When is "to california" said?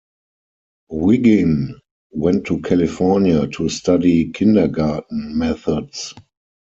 2.47-3.45